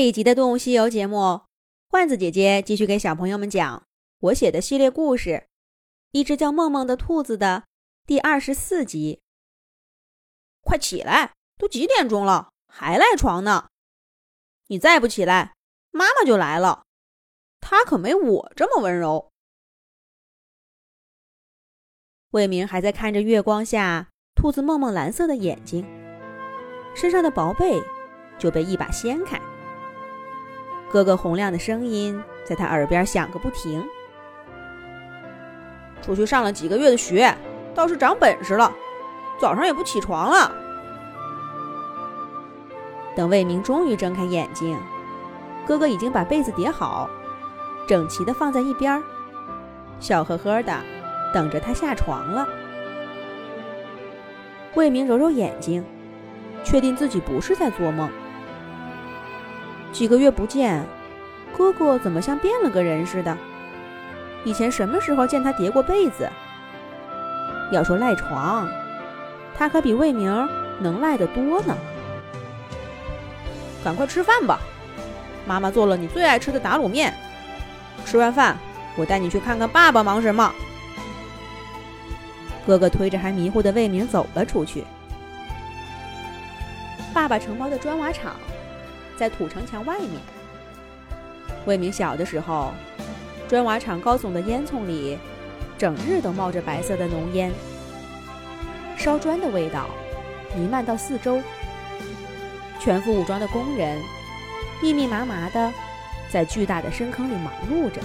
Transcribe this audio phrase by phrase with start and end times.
[0.00, 1.42] 这一集的《动物西游》节目，
[1.90, 3.86] 罐子姐姐继续给小朋友们讲
[4.20, 5.30] 我写的系列故事
[6.12, 7.64] 《一只叫梦梦的兔子》的
[8.06, 9.20] 第二十四集。
[10.62, 13.68] 快起来，都几点钟了，还赖床呢？
[14.68, 15.54] 你再不起来，
[15.90, 16.84] 妈妈就来了。
[17.60, 19.30] 她可没我这么温柔。
[22.30, 25.84] 魏明还在看着月光下兔子梦梦蓝色的眼睛，
[26.96, 27.82] 身上的薄被
[28.38, 29.38] 就被一把掀开。
[30.90, 33.84] 哥哥洪亮的声音在他耳边响个不停。
[36.02, 37.32] 出去上了几个月的学，
[37.74, 38.72] 倒是长本事了，
[39.38, 40.52] 早上也不起床了。
[43.14, 44.76] 等魏明终于睁开眼睛，
[45.66, 47.08] 哥哥已经把被子叠好，
[47.86, 49.00] 整齐的放在一边，
[50.00, 50.74] 笑呵呵的
[51.32, 52.48] 等着他下床了。
[54.74, 55.84] 魏明揉揉眼睛，
[56.64, 58.10] 确定自己不是在做梦。
[59.92, 60.84] 几个月不见，
[61.56, 63.36] 哥哥怎么像变了个人似的？
[64.44, 66.28] 以前什么时候见他叠过被子？
[67.70, 68.68] 要说赖床，
[69.56, 70.48] 他可比魏明
[70.80, 71.76] 能赖得多呢。
[73.84, 74.60] 赶快吃饭吧，
[75.46, 77.12] 妈妈做了你最爱吃的打卤面。
[78.06, 78.56] 吃完饭，
[78.96, 80.52] 我带你去看看爸爸忙什么。
[82.66, 84.84] 哥哥推着还迷糊的魏明走了出去。
[87.12, 88.34] 爸爸承包的砖瓦厂。
[89.20, 90.12] 在土城墙外面，
[91.66, 92.72] 魏明小的时候，
[93.46, 95.18] 砖瓦厂高耸的烟囱里，
[95.76, 97.52] 整日都冒着白色的浓烟，
[98.96, 99.90] 烧砖的味道
[100.56, 101.42] 弥漫到四周。
[102.78, 104.00] 全副武装的工人，
[104.80, 105.70] 密密麻麻的，
[106.30, 108.00] 在巨大的深坑里忙碌着。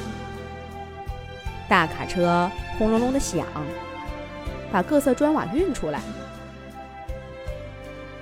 [1.70, 3.48] 大卡车轰隆隆的响，
[4.70, 6.02] 把各色砖瓦运出来。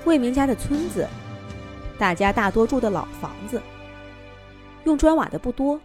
[0.05, 1.07] 魏明家的村子。
[1.97, 3.61] 大家大多住的老房子，
[4.83, 5.79] 用砖瓦的不多。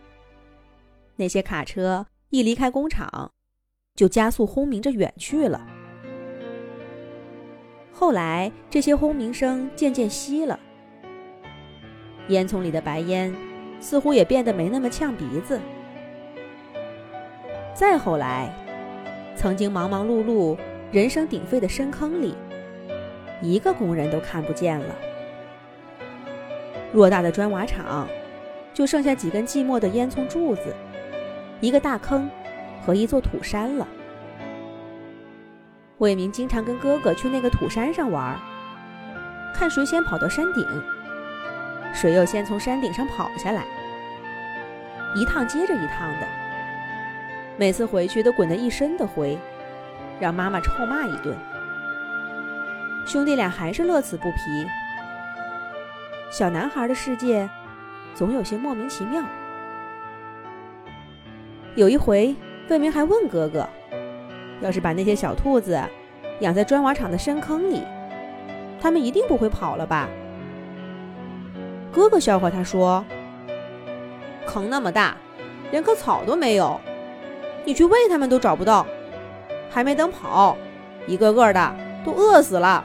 [1.17, 3.33] 那些卡车一离开工厂，
[3.95, 5.67] 就加速轰鸣着远去了。
[7.93, 10.59] 后来，这些轰鸣声渐渐息了，
[12.29, 13.35] 烟囱里的白烟
[13.81, 15.61] 似乎也变得没那么呛鼻子。
[17.75, 18.53] 再后来，
[19.37, 20.57] 曾经忙忙碌碌、
[20.91, 22.35] 人声鼎沸的深坑里，
[23.43, 24.95] 一个工人都看不见了。
[26.95, 28.09] 偌大的砖瓦厂，
[28.73, 30.75] 就剩下几根寂寞的烟囱柱子，
[31.61, 32.31] 一个大坑
[32.85, 33.87] 和一座土山了。
[35.99, 38.39] 魏明经常跟哥哥去那个土山上玩，
[39.55, 40.65] 看谁先跑到山顶，
[41.93, 43.65] 谁又先从山顶上跑下来，
[45.15, 46.27] 一趟接着一趟的，
[47.59, 49.37] 每次回去都滚得一身的灰，
[50.21, 51.37] 让妈妈臭骂一顿。
[53.05, 54.67] 兄弟俩还是乐此不疲。
[56.31, 57.49] 小男孩的世界，
[58.15, 59.25] 总有些莫名其妙。
[61.75, 62.37] 有一回，
[62.69, 63.67] 魏明还问哥哥
[64.61, 65.83] ：“要是把那些小兔子
[66.41, 67.83] 养在砖瓦厂的深坑里，
[68.79, 70.07] 他们一定不会跑了吧？”
[71.91, 73.03] 哥哥笑话他说
[74.47, 75.17] ：“坑那么大，
[75.71, 76.79] 连棵草都没有，
[77.65, 78.87] 你去喂它们都找不到，
[79.71, 80.59] 还没等跑，
[81.07, 81.75] 一个个的
[82.05, 82.85] 都饿死了。”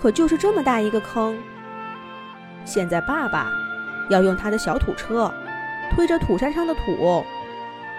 [0.00, 1.36] 可就是这么大一个坑，
[2.64, 3.50] 现在爸爸
[4.08, 5.32] 要用他的小土车
[5.90, 7.24] 推着土山上的土，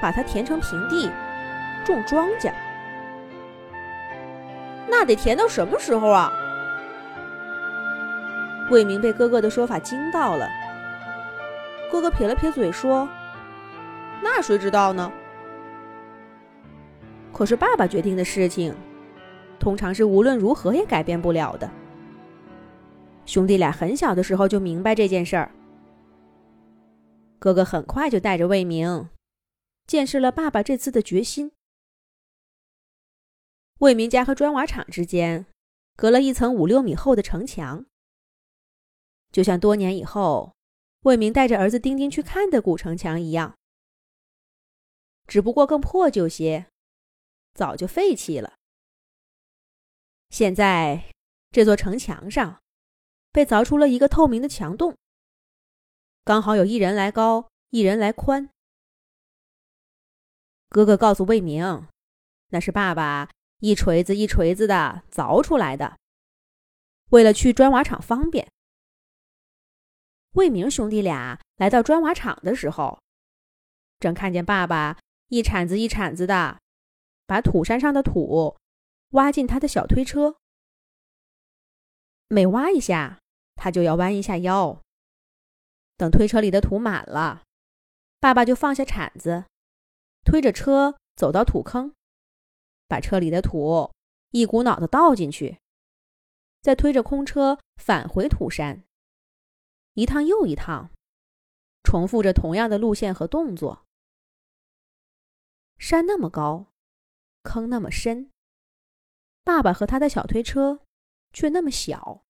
[0.01, 1.11] 把它填成平地，
[1.85, 2.53] 种庄稼。
[4.87, 6.31] 那得填到什么时候啊？
[8.71, 10.47] 魏明被哥哥的说法惊到了。
[11.91, 13.09] 哥哥撇了撇嘴说
[14.23, 15.11] ：“那谁知道呢？”
[17.33, 18.73] 可是爸爸决定的事情，
[19.59, 21.69] 通常是无论如何也改变不了的。
[23.29, 25.51] 兄弟俩很小的时候就明白这件事儿。
[27.37, 29.07] 哥哥很快就带着魏明，
[29.85, 31.51] 见识了爸爸这次的决心。
[33.81, 35.45] 魏明家和砖瓦厂之间，
[35.95, 37.85] 隔了一层五六米厚的城墙，
[39.31, 40.55] 就像多年以后，
[41.01, 43.55] 魏明带着儿子丁丁去看的古城墙一样，
[45.27, 46.65] 只不过更破旧些，
[47.53, 48.55] 早就废弃了。
[50.31, 51.11] 现在
[51.51, 52.59] 这座城墙上。
[53.39, 54.97] 被凿出了一个透明的墙洞，
[56.25, 58.49] 刚好有一人来高，一人来宽。
[60.67, 61.87] 哥哥告诉魏明，
[62.49, 65.97] 那是爸爸一锤子一锤子的凿出来的，
[67.11, 68.51] 为了去砖瓦厂方便。
[70.31, 72.99] 魏明兄弟俩来到砖瓦厂的时候，
[74.01, 74.99] 正看见爸爸
[75.29, 76.59] 一铲子一铲子的
[77.25, 78.57] 把土山上的土
[79.11, 80.35] 挖进他的小推车。
[82.27, 83.21] 每挖一下，
[83.59, 84.81] 他就要弯一下腰。
[85.97, 87.43] 等推车里的土满了，
[88.21, 89.43] 爸爸就放下铲子，
[90.23, 91.93] 推着车走到土坑，
[92.87, 93.91] 把车里的土
[94.31, 95.59] 一股脑的倒进去，
[96.61, 98.85] 再推着空车返回土山，
[99.95, 100.89] 一趟又一趟，
[101.83, 103.85] 重复着同样的路线和动作。
[105.77, 106.67] 山那么高，
[107.43, 108.31] 坑那么深，
[109.43, 110.79] 爸爸和他的小推车
[111.33, 112.23] 却那么小。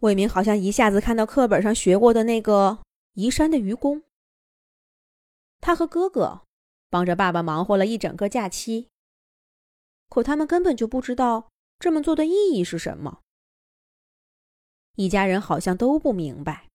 [0.00, 2.78] 魏明好像一下子看到课本上学过的那个
[3.14, 4.02] 移山的愚公。
[5.60, 6.42] 他和哥哥
[6.88, 8.88] 帮着爸爸忙活了一整个假期，
[10.08, 13.20] 可他们根本就不知道这么做的意义是什么。
[14.96, 16.68] 一家人好像都不明白。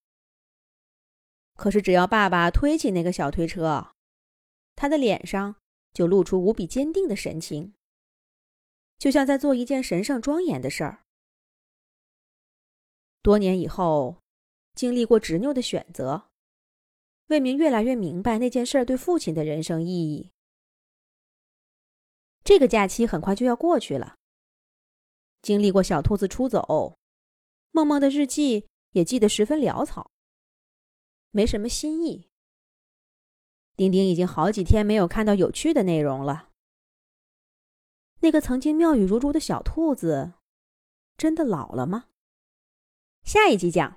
[1.56, 3.92] 可是只要爸爸推起那个小推车，
[4.76, 5.56] 他的脸上
[5.94, 7.74] 就露出无比坚定的神情，
[9.00, 11.05] 就像在做一件神圣庄严的事儿。
[13.26, 14.22] 多年以后，
[14.76, 16.30] 经历过执拗的选择，
[17.30, 20.30] 魏明越来越明白那件事对父亲的人生意义。
[22.44, 24.18] 这个假期很快就要过去了。
[25.42, 27.00] 经历过小兔子出走，
[27.72, 30.12] 梦梦的日记也记得十分潦草，
[31.32, 32.30] 没什么新意。
[33.76, 36.52] 丁丁已经好几天没有看到有趣的内容了。
[38.20, 40.34] 那个曾经妙语如珠的小兔子，
[41.18, 42.06] 真的老了吗？
[43.26, 43.92] 下一集讲。